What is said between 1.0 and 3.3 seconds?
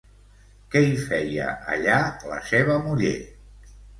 feia, allà, la seva muller?